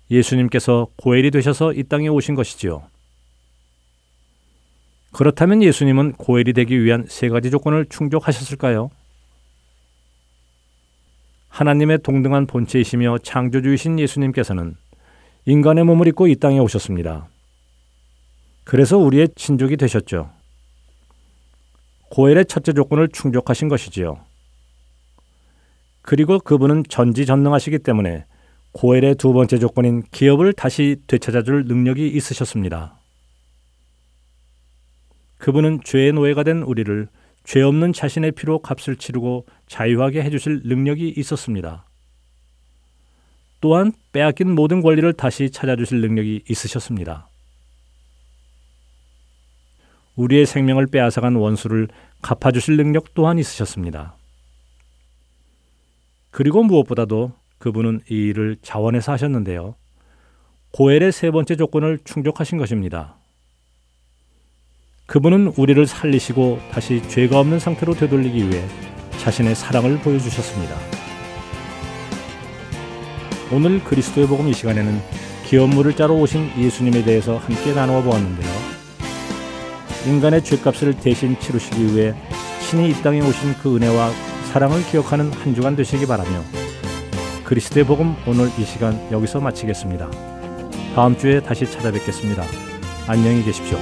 예수님께서 0.10 0.88
고엘이 0.97 1.32
되셔서 1.32 1.71
이 1.71 1.84
땅에 1.84 2.10
오신 2.10 2.36
것이지요. 2.36 2.84
그렇다면 5.13 5.63
예수님은 5.63 6.13
고엘이 6.13 6.51
되기 6.51 6.84
위한 6.84 7.06
세 7.08 7.30
가지 7.30 7.49
조건을 7.49 7.86
충족하셨을까요? 7.86 8.89
하나님의 11.47 11.99
동등한 11.99 12.45
본체이시며 12.45 13.19
창조주이신 13.19 13.99
예수님께서는 13.99 14.75
인간의 15.45 15.86
몸을 15.86 16.08
입고 16.08 16.27
이 16.27 16.36
땅에 16.36 16.60
오셨습니다. 16.60 17.30
그래서 18.63 18.97
우리의 18.97 19.30
친족이 19.36 19.78
되셨죠. 19.78 20.32
고엘의 22.10 22.45
첫째 22.45 22.74
조건을 22.74 23.10
충족하신 23.10 23.69
것이지요. 23.69 24.19
그리고 26.02 26.39
그분은 26.39 26.84
전지전능하시기 26.89 27.80
때문에 27.80 28.26
고엘의 28.74 29.15
두 29.15 29.34
번째 29.34 29.60
조건인 29.60 30.04
기업을 30.12 30.54
다시 30.54 30.97
되찾아줄 31.08 31.65
능력이 31.65 32.08
있으셨습니다. 32.08 32.97
그분은 35.38 35.82
죄의 35.84 36.13
노예가 36.13 36.43
된 36.43 36.62
우리를 36.62 37.08
죄 37.43 37.62
없는 37.62 37.93
자신의 37.93 38.34
피로 38.34 38.60
값을 38.60 38.95
치르고 38.95 39.47
자유하게 39.67 40.21
해주실 40.24 40.62
능력이 40.65 41.15
있었습니다. 41.17 41.86
또한 43.60 43.91
빼앗긴 44.12 44.54
모든 44.54 44.82
권리를 44.82 45.12
다시 45.13 45.50
찾아주실 45.50 46.02
능력이 46.02 46.43
있으셨습니다. 46.50 47.31
우리의 50.15 50.45
생명을 50.45 50.88
빼앗아간 50.88 51.36
원수를 51.36 51.88
갚아주실 52.21 52.78
능력 52.78 53.13
또한 53.13 53.39
있으셨습니다. 53.39 54.15
그리고 56.30 56.63
무엇보다도 56.63 57.34
그분은 57.58 58.02
이 58.10 58.15
일을 58.30 58.58
자원해서 58.62 59.12
하셨는데요. 59.12 59.76
고엘의 60.71 61.12
세 61.12 61.32
번째 61.32 61.56
조건을 61.56 62.00
충족하신 62.04 62.58
것입니다. 62.58 63.15
그분은 65.06 65.54
우리를 65.58 65.86
살리시고 65.86 66.60
다시 66.71 67.02
죄가 67.10 67.39
없는 67.39 67.60
상태로 67.60 67.95
되돌리기 67.95 68.50
위해 68.50 68.65
자신의 69.19 69.56
사랑을 69.56 70.00
보여주셨습니다. 70.00 70.76
오늘 73.52 73.84
그리스도의 73.84 74.28
복음 74.28 74.47
이 74.47 74.54
시간에는 74.54 75.00
기업물을 75.45 75.97
짜러 75.97 76.13
오신 76.13 76.52
예수님에 76.58 77.04
대해서 77.04 77.38
함께 77.38 77.74
나누어 77.74 78.02
보았는데요. 78.02 78.70
인간의 80.05 80.43
죄값을 80.43 80.97
대신 80.99 81.39
치르시기 81.39 81.95
위해 81.95 82.13
신이 82.61 82.89
이 82.89 82.93
땅에 83.01 83.21
오신 83.21 83.55
그 83.61 83.75
은혜와 83.75 84.11
사랑을 84.51 84.83
기억하는 84.85 85.31
한 85.31 85.55
주간 85.55 85.75
되시기 85.75 86.05
바라며 86.05 86.43
그리스도의 87.43 87.85
복음 87.85 88.15
오늘 88.25 88.47
이 88.57 88.63
시간 88.63 88.99
여기서 89.11 89.39
마치겠습니다. 89.39 90.09
다음 90.95 91.17
주에 91.17 91.41
다시 91.41 91.69
찾아뵙겠습니다. 91.69 92.43
안녕히 93.07 93.43
계십시오. 93.43 93.77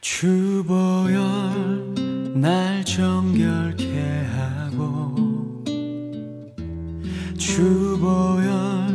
주보여 0.00 1.20
날 2.34 2.84
정결케 2.84 3.85
주보여 7.56 8.86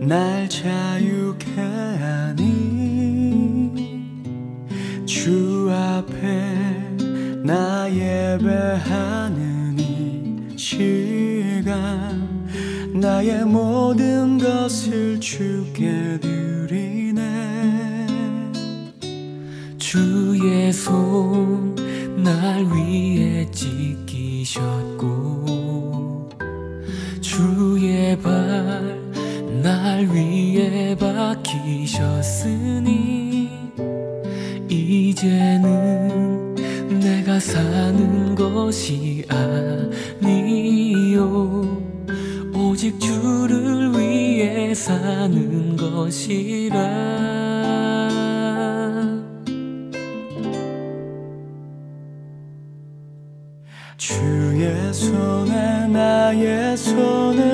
날 0.00 0.48
자유케 0.48 1.60
하니 2.00 2.40
주 5.04 5.68
앞에 5.70 6.16
나 7.44 7.86
예배하는 7.90 9.78
이 9.78 10.56
시간 10.56 12.48
나의 12.94 13.44
모든 13.44 14.38
것을 14.38 15.20
주께 15.20 16.18
드리네. 16.22 18.06
주의 19.76 20.72
손 20.72 21.74
날 22.24 22.64
위에 22.64 23.46
찢기셨고 23.50 25.13
날 29.94 30.08
위에 30.08 30.96
박히셨으니 30.96 32.58
이제는 34.68 36.56
내가 36.98 37.38
사는 37.38 38.34
것이 38.34 39.24
아니요. 40.20 41.80
오직 42.56 42.98
주를 42.98 43.92
위해 43.92 44.74
사는 44.74 45.76
것이라. 45.76 46.74
주의 53.96 54.92
손에 54.92 55.86
나의 55.86 56.76
손을 56.76 57.53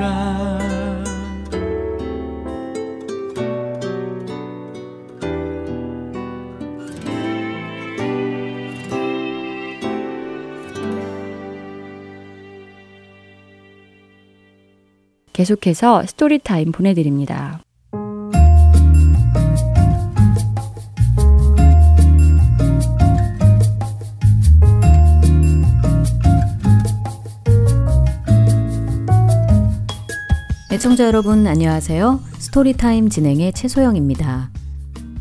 계속해서 15.41 16.05
스토리타임 16.05 16.71
보내드립니다. 16.71 17.61
애청자 30.71 31.05
여러분 31.05 31.47
안녕하세요. 31.47 32.19
스토리타임 32.37 33.09
진행의 33.09 33.53
최소영입니다. 33.53 34.51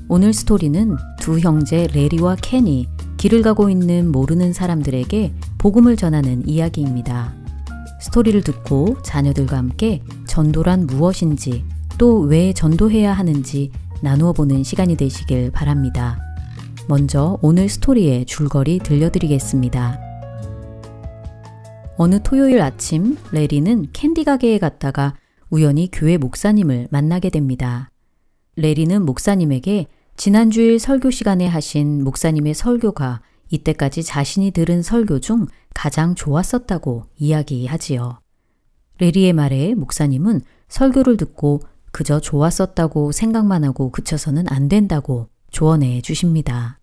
오늘 0.09 0.35
스토리는 0.35 0.97
두 1.19 1.39
형제 1.39 1.87
레리와 1.87 2.37
켄이 2.43 2.89
길을 3.17 3.41
가고 3.41 3.71
있는 3.71 4.13
모르는 4.13 4.53
사람들에게 4.53 5.33
복음을 5.57 5.97
전하는 5.97 6.47
이야기입니다. 6.47 7.40
스토리를 8.01 8.43
듣고 8.43 8.97
자녀들과 9.03 9.57
함께 9.57 10.03
전도란 10.27 10.87
무엇인지 10.87 11.65
또 11.99 12.21
왜 12.21 12.53
전도해야 12.53 13.13
하는지 13.13 13.71
나누어 14.03 14.33
보는 14.33 14.63
시간이 14.63 14.97
되시길 14.97 15.51
바랍니다. 15.51 16.19
먼저 16.89 17.39
오늘 17.43 17.69
스토리의 17.69 18.25
줄거리 18.25 18.79
들려드리겠습니다. 18.79 20.01
어느 21.97 22.23
토요일 22.23 22.63
아침 22.63 23.19
레리는 23.33 23.87
캔디 23.93 24.25
가게에 24.25 24.59
갔다가 24.59 25.15
우연히 25.51 25.91
교회 25.93 26.17
목사님을 26.17 26.89
만나게 26.91 27.29
됩니다. 27.29 27.91
레리는 28.57 29.05
목사님에게 29.05 29.87
지난주일 30.17 30.79
설교 30.79 31.11
시간에 31.11 31.47
하신 31.47 32.03
목사님의 32.05 32.55
설교가 32.55 33.21
이때까지 33.51 34.03
자신이 34.03 34.53
들은 34.53 34.83
설교 34.83 35.21
중 35.21 35.47
가장 35.75 36.15
좋았었다고 36.15 37.05
이야기하지요. 37.17 38.21
레리의 38.99 39.33
말에 39.33 39.75
목사님은 39.75 40.43
설교를 40.69 41.17
듣고 41.17 41.61
그저 41.93 42.21
좋았었다고 42.21 43.13
생각만 43.13 43.65
하고 43.65 43.91
그쳐서는 43.91 44.45
안 44.49 44.69
된다고 44.69 45.29
조언해 45.51 46.01
주십니다. 46.03 46.79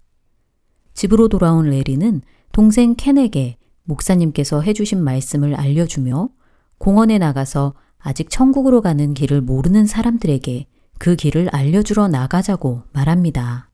집으로 0.94 1.28
돌아온 1.28 1.70
레리는 1.70 2.22
동생 2.52 2.96
켄에게 2.96 3.58
목사님께서 3.84 4.62
해주신 4.62 5.02
말씀을 5.04 5.56
알려주며 5.56 6.30
공원에 6.78 7.18
나가서 7.18 7.74
아직 8.00 8.30
천국으로 8.30 8.82
가는 8.82 9.14
길을 9.14 9.42
모르는 9.42 9.86
사람들에게 9.86 10.66
그 11.00 11.16
길을 11.16 11.50
알려주러 11.52 12.08
나가자고 12.08 12.84
말합니다. 12.94 13.70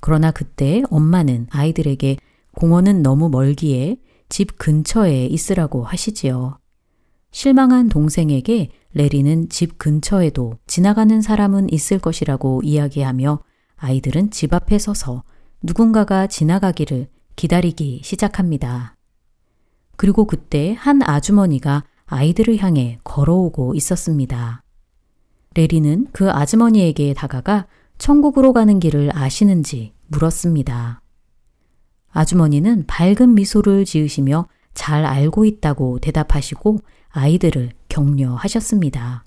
그러나 0.00 0.30
그때 0.30 0.82
엄마는 0.90 1.46
아이들에게 1.50 2.16
공원은 2.56 3.02
너무 3.02 3.28
멀기에 3.30 3.96
집 4.28 4.58
근처에 4.58 5.26
있으라고 5.26 5.84
하시지요. 5.84 6.58
실망한 7.30 7.88
동생에게 7.88 8.70
레리는 8.92 9.48
집 9.48 9.78
근처에도 9.78 10.58
지나가는 10.66 11.20
사람은 11.20 11.72
있을 11.72 11.98
것이라고 11.98 12.62
이야기하며 12.62 13.40
아이들은 13.76 14.30
집 14.30 14.54
앞에 14.54 14.78
서서 14.78 15.24
누군가가 15.62 16.26
지나가기를 16.26 17.08
기다리기 17.36 18.02
시작합니다. 18.04 18.96
그리고 19.96 20.26
그때 20.26 20.74
한 20.78 21.02
아주머니가 21.02 21.84
아이들을 22.06 22.58
향해 22.58 22.98
걸어오고 23.04 23.74
있었습니다. 23.74 24.62
레리는 25.54 26.06
그 26.12 26.30
아주머니에게 26.30 27.14
다가가 27.14 27.66
천국으로 27.98 28.52
가는 28.52 28.80
길을 28.80 29.10
아시는지 29.16 29.92
물었습니다. 30.08 31.03
아주머니는 32.14 32.86
밝은 32.86 33.34
미소를 33.34 33.84
지으시며 33.84 34.46
잘 34.72 35.04
알고 35.04 35.44
있다고 35.44 35.98
대답하시고 35.98 36.78
아이들을 37.10 37.70
격려하셨습니다. 37.88 39.24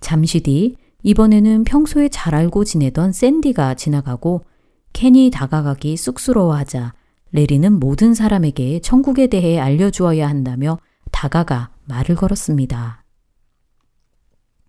잠시 0.00 0.40
뒤 0.40 0.76
이번에는 1.02 1.64
평소에 1.64 2.08
잘 2.08 2.34
알고 2.34 2.64
지내던 2.64 3.12
샌디가 3.12 3.74
지나가고 3.74 4.44
켄이 4.92 5.30
다가가기 5.30 5.96
쑥스러워하자 5.96 6.94
레리는 7.32 7.72
모든 7.78 8.14
사람에게 8.14 8.80
천국에 8.80 9.26
대해 9.26 9.58
알려주어야 9.58 10.28
한다며 10.28 10.78
다가가 11.10 11.70
말을 11.84 12.14
걸었습니다. 12.14 13.04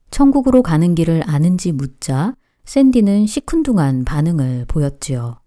천국으로 0.09 0.63
가는 0.63 0.95
길을 0.95 1.23
아는지 1.27 1.71
묻자 1.71 2.35
샌디는 2.65 3.27
시큰둥한 3.27 4.05
반응을 4.05 4.65
보였지요. 4.67 5.44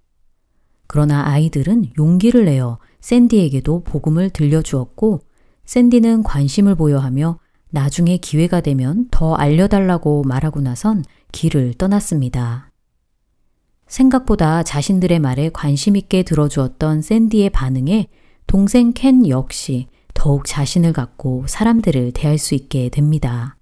그러나 0.89 1.29
아이들은 1.29 1.93
용기를 1.99 2.47
내어 2.47 2.79
샌디에게도 3.01 3.85
복음을 3.85 4.31
들려주었고 4.31 5.21
샌디는 5.67 6.23
관심을 6.23 6.75
보여하며 6.75 7.39
나중에 7.71 8.17
기회가 8.17 8.63
되면 8.63 9.07
더 9.11 9.35
알려달라고 9.35 10.25
말하고 10.25 10.63
나선 10.63 11.05
길을 11.31 11.75
떠났습니다. 11.75 12.71
생각보다 13.87 14.63
자신들의 14.63 15.19
말에 15.19 15.51
관심 15.51 15.95
있게 15.95 16.23
들어주었던 16.23 17.03
샌디의 17.03 17.51
반응에 17.51 18.09
동생 18.47 18.93
켄 18.95 19.29
역시 19.29 19.89
더욱 20.15 20.47
자신을 20.47 20.95
갖고 20.95 21.45
사람들을 21.47 22.13
대할 22.13 22.39
수 22.39 22.55
있게 22.55 22.89
됩니다. 22.89 23.57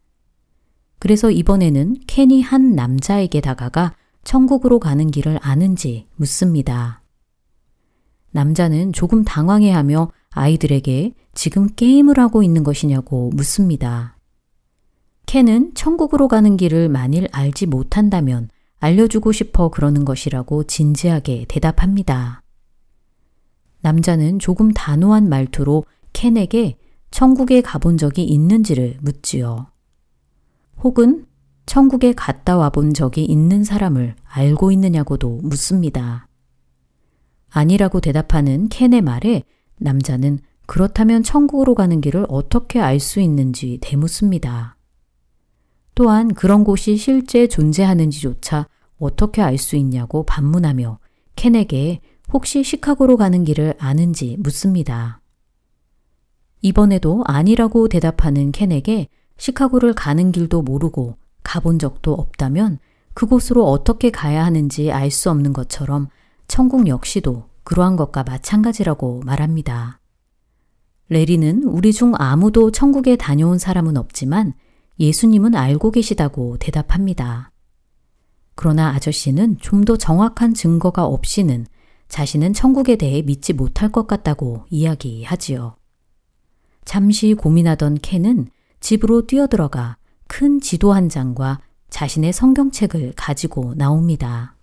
그래서 1.01 1.31
이번에는 1.31 1.99
켄이 2.07 2.41
한 2.43 2.75
남자에게 2.75 3.41
다가가 3.41 3.95
천국으로 4.25 4.79
가는 4.79 5.11
길을 5.11 5.39
아는지 5.43 6.07
묻습니다. 6.17 7.03
남자는 8.37 8.93
조금 8.93 9.25
당황해하며 9.25 10.13
아이들에게 10.29 11.15
지금 11.33 11.69
게임을 11.75 12.19
하고 12.19 12.43
있는 12.43 12.65
것이냐고 12.65 13.31
묻습니다. 13.35 14.19
켄은 15.25 15.73
천국으로 15.75 16.29
가는 16.29 16.59
길을 16.59 16.91
만일 16.91 17.29
알지 17.33 17.65
못한다면 17.65 18.51
알려주고 18.79 19.33
싶어 19.33 19.71
그러는 19.71 20.05
것이라고 20.05 20.65
진지하게 20.65 21.47
대답합니다. 21.49 22.43
남자는 23.81 24.39
조금 24.39 24.71
단호한 24.71 25.31
말투로 25.31 25.87
켄에게 26.13 26.77
천국에 27.11 27.63
가본 27.63 27.97
적이 27.97 28.25
있는지를 28.25 28.99
묻지요. 29.01 29.69
혹은 30.85 31.25
천국에 31.65 32.13
갔다 32.13 32.59
와본 32.59 32.93
적이 32.93 33.25
있는 33.25 33.65
사람을 33.65 34.15
알고 34.25 34.73
있느냐고도 34.73 35.41
묻습니다. 35.43 36.26
아니라고 37.57 38.01
대답하는 38.01 38.69
켄의 38.69 39.01
말에 39.01 39.43
남자는 39.79 40.41
그렇다면 40.67 41.23
천국으로 41.23 41.75
가는 41.75 42.03
길을 42.03 42.27
어떻게 42.29 42.81
알 42.81 43.01
수 43.01 43.19
있는지 43.19 43.79
대묻습니다. 43.81 44.77
또한 45.95 46.35
그런 46.35 46.65
곳이 46.65 46.99
실제 46.99 47.47
존재하는지조차 47.47 48.69
어떻게 48.99 49.41
알 49.41 49.57
수 49.57 49.77
있냐고 49.77 50.23
반문하며 50.25 50.99
켄에게 51.37 52.01
혹시 52.31 52.63
시카고로 52.63 53.17
가는 53.17 53.43
길을 53.45 53.75
아는지 53.79 54.37
묻습니다. 54.39 55.23
이번에도 56.61 57.23
아니라고 57.25 57.89
대답하는 57.89 58.53
켄에게 58.53 59.09
시카고를 59.39 59.95
가는 59.95 60.31
길도 60.31 60.61
모르고 60.61 61.17
가본 61.43 61.79
적도 61.79 62.13
없다면 62.13 62.81
그곳으로 63.15 63.65
어떻게 63.67 64.11
가야 64.11 64.45
하는지 64.45 64.93
알 64.93 65.11
수 65.11 65.31
없는 65.31 65.55
것처럼 65.55 66.09
천국 66.49 66.87
역시도 66.87 67.49
그러한 67.65 67.97
것과 67.97 68.23
마찬가지라고 68.25 69.23
말합니다. 69.25 70.01
레리는 71.09 71.63
우리 71.65 71.93
중 71.93 72.15
아무도 72.17 72.71
천국에 72.71 73.17
다녀온 73.17 73.59
사람은 73.59 73.97
없지만 73.97 74.55
예수님은 74.99 75.55
알고 75.55 75.91
계시다고 75.91 76.57
대답합니다. 76.59 77.53
그러나 78.55 78.91
아저씨는 78.91 79.59
좀 79.59 79.85
더 79.85 79.97
정확한 79.97 80.55
증거가 80.55 81.05
없이는 81.05 81.67
자신은 82.09 82.55
천국에 82.55 82.97
대해 82.97 83.23
믿지 83.23 83.53
못할 83.53 83.93
것 83.93 84.07
같다고 84.07 84.65
이야기하지요. 84.71 85.77
잠시 86.85 87.35
고민하던 87.35 87.99
켄은 87.99 88.49
집으로 88.81 89.27
뛰어들어가 89.27 89.97
큰 90.29 90.61
지도 90.61 90.93
한 90.93 91.09
장과 91.09 91.61
자신의 91.91 92.33
성경책을 92.33 93.13
가지고 93.17 93.75
나옵니다. 93.77 94.56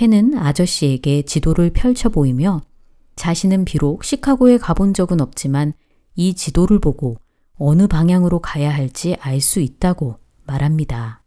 켄은 0.00 0.38
아저씨에게 0.38 1.20
지도를 1.26 1.74
펼쳐 1.74 2.08
보이며 2.08 2.62
자신은 3.16 3.66
비록 3.66 4.02
시카고에 4.02 4.56
가본 4.56 4.94
적은 4.94 5.20
없지만 5.20 5.74
이 6.14 6.32
지도를 6.32 6.78
보고 6.78 7.16
어느 7.58 7.86
방향으로 7.86 8.38
가야 8.38 8.72
할지 8.72 9.18
알 9.20 9.42
수 9.42 9.60
있다고 9.60 10.16
말합니다. 10.46 11.22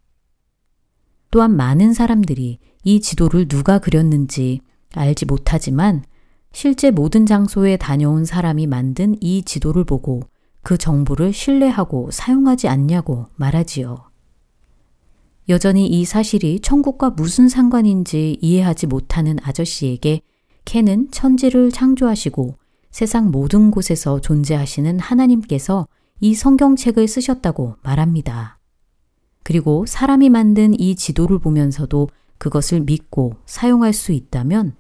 또한 1.30 1.56
많은 1.56 1.94
사람들이 1.94 2.58
이 2.84 3.00
지도를 3.00 3.48
누가 3.48 3.78
그렸는지 3.78 4.62
알지 4.96 5.26
못하지만 5.26 6.04
실제 6.52 6.90
모든 6.90 7.28
장소에 7.28 7.78
다녀온 7.78 8.26
사람이 8.26 8.66
만든 8.66 9.16
이 9.22 9.44
지도를 9.44 9.84
보고 9.84 10.22
그 10.64 10.80
정보를 10.80 11.32
신뢰하고 11.32 12.10
사용하지 12.10 12.70
않냐고 12.70 13.28
말하지요. 13.36 14.13
여전히 15.50 15.88
이 15.88 16.06
사실이 16.06 16.62
천국과 16.62 17.12
무슨 17.12 17.50
상관인지 17.50 18.38
이해하지 18.42 18.88
못하는 18.88 19.38
아저씨에게 19.42 20.22
켄은 20.66 21.12
천지를 21.12 21.72
창조하시고 21.72 22.56
세상 22.92 23.32
모든 23.32 23.72
곳에서 23.72 24.22
존재하시는 24.22 25.00
하나님께서 25.00 25.88
이 26.22 26.34
성경책을 26.34 27.08
쓰셨다고 27.08 27.76
말합니다. 27.84 28.60
그리고 29.44 29.86
사람이 29.86 30.30
만든 30.30 30.80
이 30.80 30.96
지도를 30.96 31.40
보면서도 31.40 32.08
그것을 32.38 32.82
믿고 32.82 33.34
사용할 33.46 33.92
수 33.92 34.14
있다면 34.14 34.76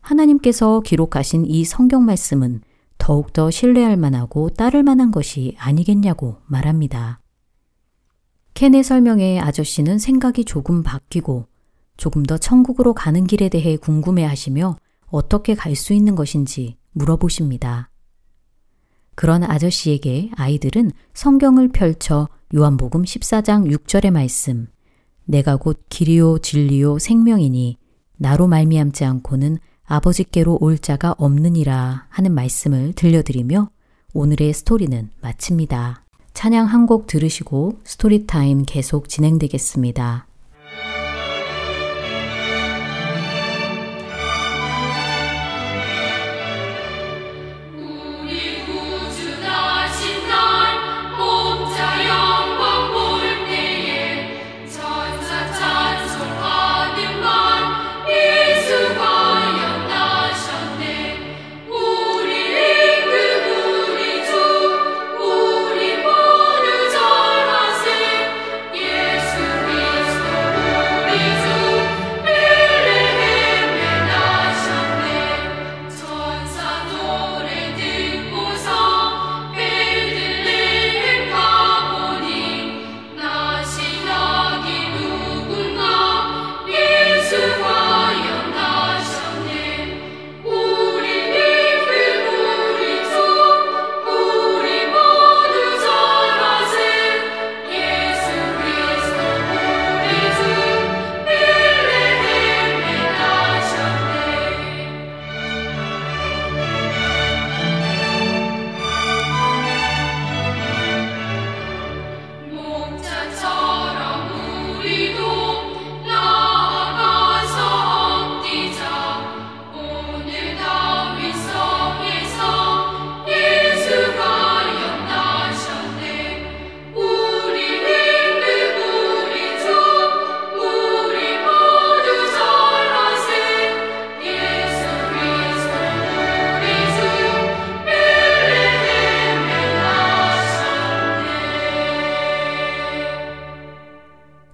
하나님께서 0.00 0.80
기록하신 0.80 1.44
이 1.46 1.64
성경 1.64 2.04
말씀은 2.06 2.62
더욱더 2.96 3.50
신뢰할 3.50 3.96
만하고 3.96 4.48
따를 4.50 4.82
만한 4.82 5.10
것이 5.10 5.54
아니겠냐고 5.58 6.36
말합니다. 6.46 7.20
켄의 8.56 8.84
설명에 8.84 9.38
아저씨는 9.38 9.98
생각이 9.98 10.46
조금 10.46 10.82
바뀌고 10.82 11.46
조금 11.98 12.22
더 12.22 12.38
천국으로 12.38 12.94
가는 12.94 13.26
길에 13.26 13.50
대해 13.50 13.76
궁금해 13.76 14.24
하시며 14.24 14.76
어떻게 15.08 15.54
갈 15.54 15.76
수 15.76 15.92
있는 15.92 16.14
것인지 16.14 16.78
물어보십니다. 16.92 17.90
그런 19.14 19.44
아저씨에게 19.44 20.30
아이들은 20.34 20.92
성경을 21.12 21.68
펼쳐 21.68 22.28
요한복음 22.54 23.02
14장 23.02 23.70
6절의 23.70 24.10
말씀, 24.10 24.68
내가 25.26 25.56
곧 25.56 25.84
길이요 25.90 26.38
진리요 26.38 26.98
생명이니 26.98 27.76
나로 28.16 28.48
말미암지 28.48 29.04
않고는 29.04 29.58
아버지께로 29.84 30.56
올 30.62 30.78
자가 30.78 31.14
없느니라 31.18 32.06
하는 32.08 32.32
말씀을 32.32 32.94
들려드리며 32.94 33.68
오늘의 34.14 34.54
스토리는 34.54 35.10
마칩니다. 35.20 36.05
찬양 36.36 36.66
한 36.66 36.84
곡 36.86 37.06
들으시고 37.06 37.78
스토리타임 37.82 38.64
계속 38.66 39.08
진행되겠습니다. 39.08 40.26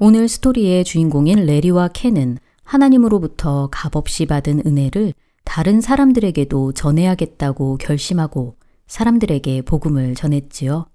오늘 0.04 0.26
스토리의 0.26 0.82
주인공인 0.82 1.46
레리와 1.46 1.86
켄은 1.86 2.38
하나님으로부터 2.64 3.68
값없이 3.70 4.26
받은 4.26 4.62
은혜를 4.66 5.14
다른 5.44 5.80
사람들에게도 5.80 6.72
전해야겠다고 6.72 7.76
결심하고 7.76 8.56
사람들에게 8.88 9.62
복음을 9.62 10.16
전했지요. 10.16 10.86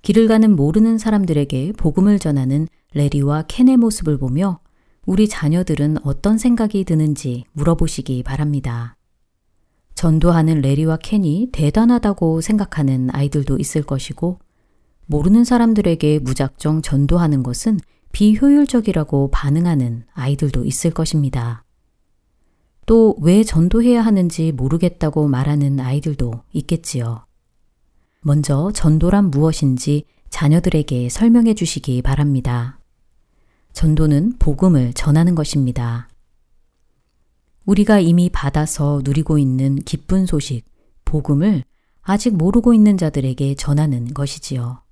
길을 0.00 0.28
가는 0.28 0.56
모르는 0.56 0.96
사람들에게 0.96 1.74
복음을 1.76 2.18
전하는 2.18 2.66
레리와 2.94 3.42
켄의 3.42 3.76
모습을 3.76 4.16
보며 4.16 4.60
우리 5.04 5.28
자녀들은 5.28 5.98
어떤 6.02 6.38
생각이 6.38 6.84
드는지 6.84 7.44
물어보시기 7.52 8.22
바랍니다. 8.22 8.96
전도하는 9.96 10.62
레리와 10.62 10.96
켄이 10.96 11.50
대단하다고 11.52 12.40
생각하는 12.40 13.10
아이들도 13.12 13.58
있을 13.58 13.82
것이고, 13.82 14.38
모르는 15.04 15.44
사람들에게 15.44 16.20
무작정 16.20 16.80
전도하는 16.80 17.42
것은 17.42 17.80
비효율적이라고 18.14 19.30
반응하는 19.32 20.04
아이들도 20.14 20.64
있을 20.64 20.92
것입니다. 20.92 21.64
또 22.86 23.16
왜 23.20 23.42
전도해야 23.42 24.02
하는지 24.02 24.52
모르겠다고 24.52 25.26
말하는 25.26 25.80
아이들도 25.80 26.44
있겠지요. 26.52 27.26
먼저 28.20 28.70
전도란 28.72 29.30
무엇인지 29.30 30.04
자녀들에게 30.30 31.08
설명해 31.08 31.54
주시기 31.54 32.02
바랍니다. 32.02 32.78
전도는 33.72 34.34
복음을 34.38 34.92
전하는 34.92 35.34
것입니다. 35.34 36.08
우리가 37.66 37.98
이미 37.98 38.30
받아서 38.30 39.00
누리고 39.02 39.38
있는 39.38 39.74
기쁜 39.76 40.26
소식, 40.26 40.62
복음을 41.04 41.64
아직 42.02 42.36
모르고 42.36 42.74
있는 42.74 42.96
자들에게 42.96 43.56
전하는 43.56 44.14
것이지요. 44.14 44.83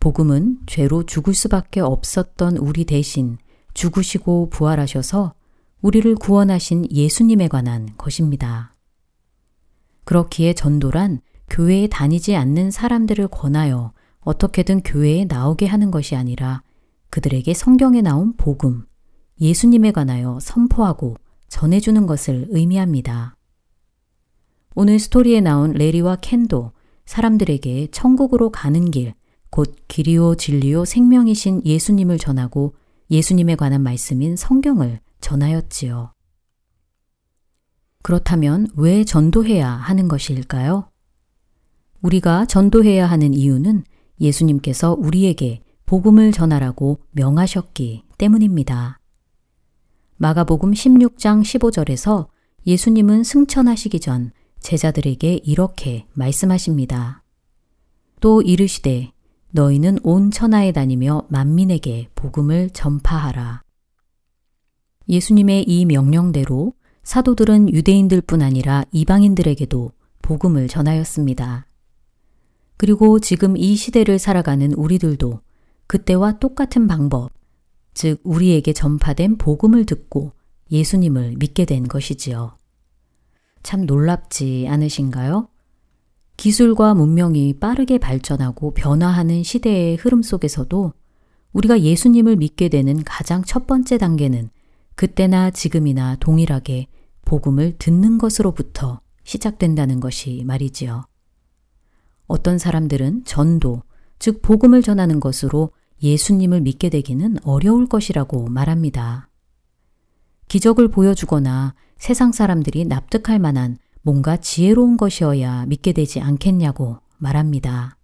복음은 0.00 0.60
죄로 0.66 1.04
죽을 1.04 1.34
수밖에 1.34 1.80
없었던 1.80 2.58
우리 2.58 2.84
대신 2.84 3.38
죽으시고 3.74 4.50
부활하셔서 4.50 5.34
우리를 5.82 6.14
구원하신 6.16 6.90
예수님에 6.90 7.48
관한 7.48 7.90
것입니다. 7.98 8.74
그렇기에 10.04 10.54
전도란 10.54 11.20
교회에 11.48 11.88
다니지 11.88 12.36
않는 12.36 12.70
사람들을 12.70 13.28
권하여 13.28 13.92
어떻게든 14.20 14.82
교회에 14.82 15.24
나오게 15.24 15.66
하는 15.66 15.90
것이 15.90 16.16
아니라 16.16 16.62
그들에게 17.10 17.54
성경에 17.54 18.02
나온 18.02 18.34
복음, 18.36 18.86
예수님에 19.40 19.92
관하여 19.92 20.38
선포하고 20.40 21.16
전해주는 21.48 22.06
것을 22.06 22.46
의미합니다. 22.50 23.36
오늘 24.74 24.98
스토리에 24.98 25.40
나온 25.40 25.72
레리와 25.72 26.16
켄도 26.16 26.72
사람들에게 27.06 27.88
천국으로 27.92 28.50
가는 28.50 28.90
길, 28.90 29.14
곧 29.50 29.74
길이요 29.88 30.36
진리요 30.36 30.84
생명이신 30.84 31.62
예수님을 31.64 32.18
전하고 32.18 32.74
예수님에 33.10 33.56
관한 33.56 33.82
말씀인 33.82 34.36
성경을 34.36 35.00
전하였지요. 35.20 36.12
그렇다면 38.02 38.68
왜 38.76 39.04
전도해야 39.04 39.68
하는 39.68 40.08
것일까요? 40.08 40.90
우리가 42.02 42.46
전도해야 42.46 43.06
하는 43.06 43.34
이유는 43.34 43.84
예수님께서 44.20 44.94
우리에게 44.94 45.62
복음을 45.86 46.32
전하라고 46.32 47.00
명하셨기 47.12 48.04
때문입니다. 48.18 48.98
마가복음 50.18 50.72
16장 50.72 51.42
15절에서 51.42 52.28
예수님은 52.66 53.22
승천하시기 53.22 54.00
전 54.00 54.32
제자들에게 54.60 55.40
이렇게 55.44 56.06
말씀하십니다. 56.14 57.22
또 58.20 58.42
이르시되 58.42 59.12
너희는 59.56 59.98
온 60.02 60.30
천하에 60.30 60.70
다니며 60.70 61.22
만민에게 61.30 62.10
복음을 62.14 62.68
전파하라. 62.68 63.62
예수님의 65.08 65.62
이 65.62 65.86
명령대로 65.86 66.74
사도들은 67.04 67.72
유대인들 67.72 68.20
뿐 68.20 68.42
아니라 68.42 68.84
이방인들에게도 68.92 69.92
복음을 70.20 70.68
전하였습니다. 70.68 71.66
그리고 72.76 73.18
지금 73.18 73.56
이 73.56 73.76
시대를 73.76 74.18
살아가는 74.18 74.74
우리들도 74.74 75.40
그때와 75.86 76.38
똑같은 76.38 76.86
방법, 76.86 77.30
즉 77.94 78.20
우리에게 78.24 78.74
전파된 78.74 79.38
복음을 79.38 79.86
듣고 79.86 80.32
예수님을 80.70 81.36
믿게 81.38 81.64
된 81.64 81.88
것이지요. 81.88 82.58
참 83.62 83.86
놀랍지 83.86 84.66
않으신가요? 84.68 85.48
기술과 86.36 86.94
문명이 86.94 87.54
빠르게 87.54 87.98
발전하고 87.98 88.72
변화하는 88.74 89.42
시대의 89.42 89.96
흐름 89.96 90.22
속에서도 90.22 90.92
우리가 91.52 91.80
예수님을 91.80 92.36
믿게 92.36 92.68
되는 92.68 93.02
가장 93.04 93.42
첫 93.42 93.66
번째 93.66 93.96
단계는 93.98 94.50
그때나 94.94 95.50
지금이나 95.50 96.16
동일하게 96.16 96.88
복음을 97.24 97.76
듣는 97.78 98.18
것으로부터 98.18 99.00
시작된다는 99.24 100.00
것이 100.00 100.44
말이지요. 100.46 101.06
어떤 102.26 102.58
사람들은 102.58 103.24
전도, 103.24 103.82
즉 104.18 104.42
복음을 104.42 104.82
전하는 104.82 105.20
것으로 105.20 105.70
예수님을 106.02 106.60
믿게 106.60 106.90
되기는 106.90 107.38
어려울 107.44 107.86
것이라고 107.86 108.48
말합니다. 108.48 109.28
기적을 110.48 110.88
보여주거나 110.88 111.74
세상 111.98 112.32
사람들이 112.32 112.84
납득할 112.84 113.38
만한 113.38 113.78
뭔가 114.06 114.36
지혜로운 114.36 114.96
것이어야 114.96 115.66
믿게 115.66 115.92
되지 115.92 116.20
않겠냐고 116.20 116.98
말합니다. 117.18 117.98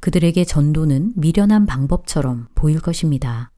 그들에게 0.00 0.44
전도는 0.44 1.12
미련한 1.14 1.64
방법처럼 1.64 2.48
보일 2.56 2.80
것입니다. 2.80 3.52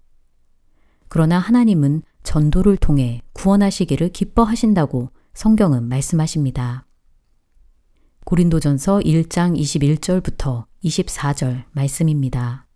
그러나 1.09 1.39
하나님은 1.39 2.03
전도를 2.23 2.77
통해 2.77 3.23
구원하시기를 3.33 4.11
기뻐하신다고 4.11 5.09
성경은 5.33 5.89
말씀하십니다. 5.89 6.85
고린도전서 8.27 8.99
1장 8.99 9.59
21절부터 9.59 10.67
24절 10.85 11.65
말씀입니다. 11.73 12.67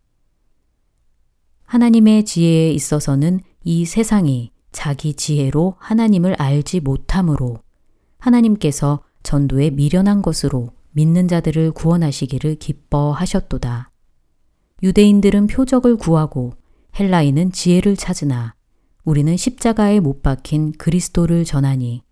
하나님의 1.65 2.25
지혜에 2.25 2.73
있어서는 2.73 3.41
이 3.65 3.85
세상이 3.85 4.51
자기 4.73 5.13
지혜로 5.13 5.75
하나님을 5.79 6.37
알지 6.39 6.81
못함으로 6.81 7.59
하나님께서 8.21 9.03
전도에 9.23 9.71
미련한 9.71 10.23
것으로 10.23 10.71
믿는 10.93 11.29
자들을 11.29 11.73
구원하시기를 11.73 12.57
기뻐하셨도다. 12.57 13.91
유대인들은 14.83 15.47
표적을 15.49 15.97
구하고 15.97 16.53
헬라인은 16.99 17.53
지혜를 17.53 17.97
찾으나 17.97 18.55
우리는 19.05 19.37
십자가에 19.37 20.01
못 20.01 20.23
박힌 20.23 20.73
그리스도를 20.73 21.45
전하니 21.45 22.03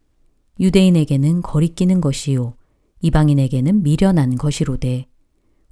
유대인에게는 0.60 1.42
거리끼는 1.42 2.00
것이요 2.00 2.54
이방인에게는 3.00 3.82
미련한 3.82 4.36
것이로되 4.36 5.06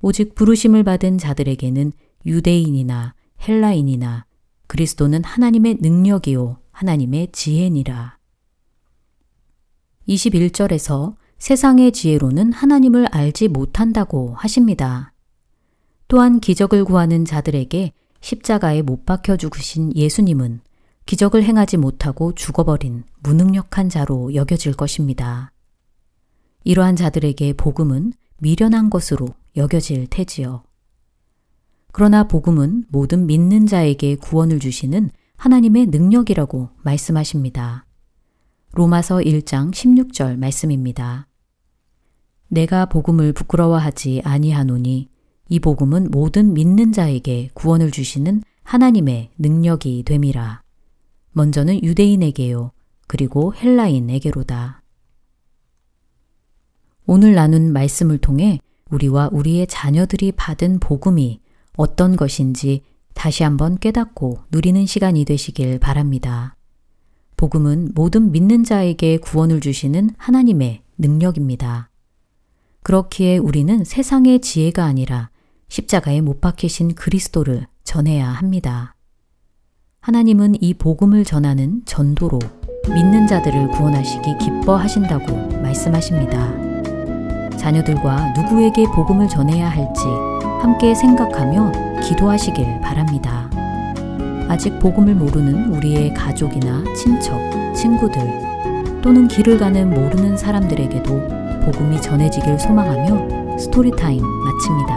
오직 0.01 0.35
부르심을 0.35 0.85
받은 0.85 1.19
자들에게는 1.19 1.93
유대인이나 2.25 3.15
헬라인이나 3.47 4.27
그리스도는 4.67 5.25
하나님의 5.25 5.79
능력이요 5.81 6.59
하나님의 6.73 7.29
지혜니라. 7.33 8.19
21절에서 10.09 11.17
세상의 11.39 11.93
지혜로는 11.93 12.53
하나님을 12.53 13.07
알지 13.07 13.49
못한다고 13.49 14.35
하십니다. 14.37 15.13
또한 16.09 16.41
기적을 16.41 16.85
구하는 16.85 17.25
자들에게 17.25 17.93
십자가에 18.21 18.83
못 18.83 19.05
박혀 19.05 19.37
죽으신 19.37 19.95
예수님은 19.95 20.61
기적을 21.05 21.45
행하지 21.45 21.77
못하고 21.77 22.35
죽어버린 22.35 23.05
무능력한 23.23 23.89
자로 23.89 24.35
여겨질 24.35 24.75
것입니다. 24.75 25.53
이러한 26.65 26.97
자들에게 26.97 27.53
복음은 27.53 28.13
미련한 28.39 28.91
것으로 28.91 29.29
여겨질 29.57 30.09
테지요. 30.09 30.65
그러나 31.93 32.25
복음은 32.25 32.87
모든 32.89 33.27
믿는 33.27 33.67
자에게 33.67 34.17
구원을 34.17 34.59
주시는 34.61 35.11
하나님의 35.37 35.87
능력이라고 35.87 36.71
말씀하십니다. 36.83 37.86
로마서 38.77 39.21
1장 39.21 39.73
16절 39.73 40.37
말씀입니다. 40.37 41.27
내가 42.49 42.85
복음을 42.85 43.33
부끄러워하지 43.33 44.21
아니하노니 44.23 45.09
이 45.49 45.61
복음은 45.61 46.11
모든 46.11 46.53
믿는 46.53 46.93
자에게 46.93 47.49
구원을 47.55 47.91
주시는 47.91 48.43
하나님의 48.65 49.31
능력이 49.39 50.03
됨이라. 50.05 50.61
먼저는 51.33 51.83
유대인에게요. 51.83 52.73
그리고 53.07 53.55
헬라인에게로다. 53.55 54.83
오늘 57.07 57.35
나눈 57.35 57.73
말씀을 57.73 58.19
통해 58.19 58.61
우리와 58.91 59.31
우리의 59.33 59.69
자녀들이 59.69 60.33
받은 60.33 60.81
복음이 60.81 61.41
어떤 61.79 62.15
것인지 62.15 62.83
다시 63.15 63.43
한번 63.43 63.79
깨닫고 63.79 64.41
누리는 64.51 64.85
시간이 64.85 65.25
되시길 65.25 65.79
바랍니다. 65.79 66.57
복음은 67.37 67.93
모든 67.95 68.33
믿는 68.33 68.65
자에게 68.65 69.19
구원을 69.19 69.61
주시는 69.61 70.11
하나님의 70.17 70.83
능력입니다. 70.99 71.91
그렇기에 72.83 73.39
우리는 73.39 73.85
세상의 73.85 74.41
지혜가 74.41 74.85
아니라 74.85 75.31
십자가에 75.69 76.21
못 76.21 76.41
박히신 76.41 76.95
그리스도를 76.95 77.67
전해야 77.85 78.29
합니다. 78.29 78.95
하나님은 80.01 80.63
이 80.63 80.75
복음을 80.75 81.25
전하는 81.25 81.83
전도로 81.85 82.39
믿는 82.89 83.27
자들을 83.27 83.71
구원하시기 83.73 84.39
기뻐하신다고 84.39 85.61
말씀하십니다. 85.61 87.57
자녀들과 87.57 88.33
누구에게 88.35 88.85
복음을 88.95 89.29
전해야 89.29 89.69
할지 89.69 90.05
함께 90.63 90.95
생각하며 90.95 92.01
기도하시길 92.03 92.81
바랍니다. 92.81 93.51
아직 94.49 94.79
복음을 94.79 95.15
모르는 95.15 95.75
우리의 95.75 96.15
가족이나 96.15 96.85
친척, 96.95 97.41
친구들 97.75 98.21
또는 99.03 99.29
길을 99.29 99.59
가는 99.59 99.91
모르는 99.91 100.37
사람들에게도 100.37 101.29
복음이 101.65 102.01
전해지길 102.01 102.59
소망하며 102.59 103.59
스토리타임 103.59 104.23
마칩니다. 104.23 104.95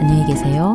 안녕히 0.00 0.26
계세요. 0.26 0.74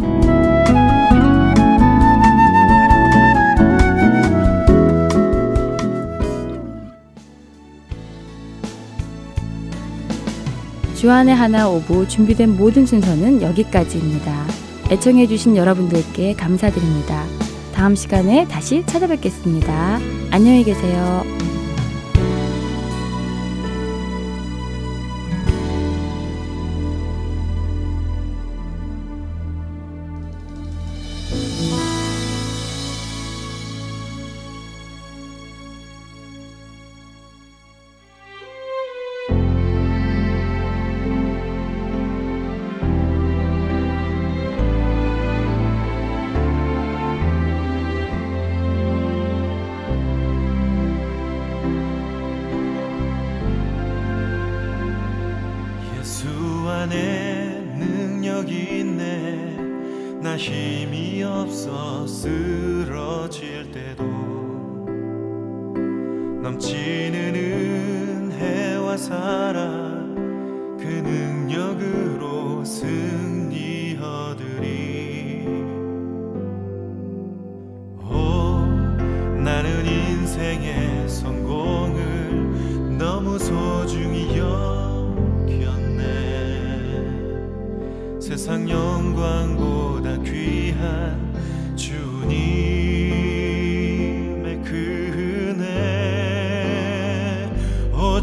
주안의 10.96 11.36
하나 11.36 11.70
오부 11.70 12.08
준비된 12.08 12.58
모든 12.58 12.88
순서는 12.88 13.44
여기까지입니다. 13.44 14.46
애청해주신 14.90 15.56
여러분들께 15.56 16.34
감사드립니다. 16.34 17.45
다음 17.76 17.94
시간에 17.94 18.48
다시 18.48 18.86
찾아뵙겠습니다. 18.86 20.00
안녕히 20.32 20.64
계세요. 20.64 21.24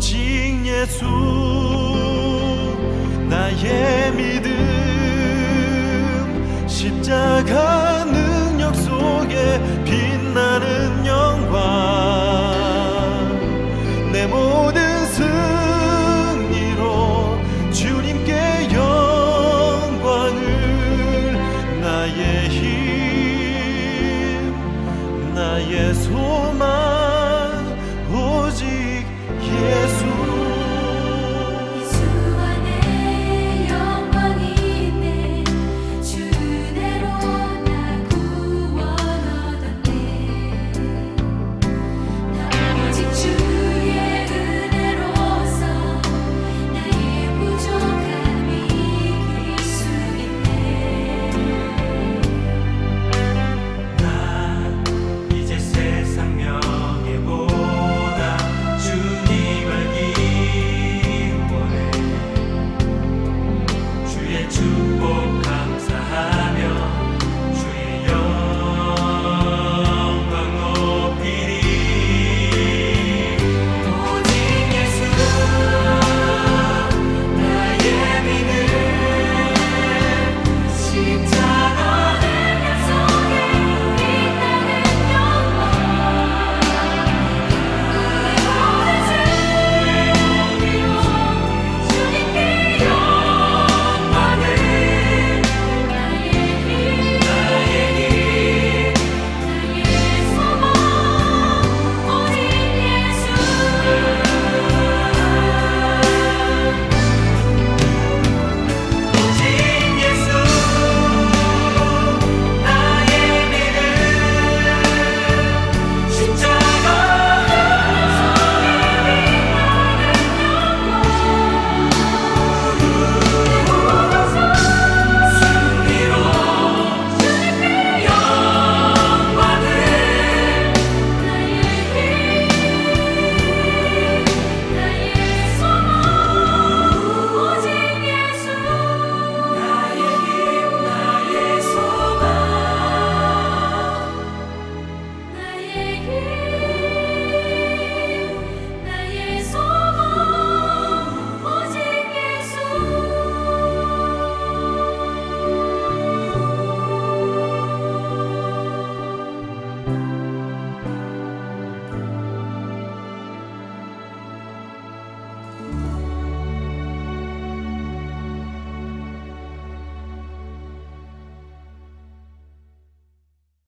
오직 0.02 0.66
예수 0.66 1.04
나의 3.28 4.12
믿음 4.16 4.50
십자가 6.66 8.04
능 8.06 8.21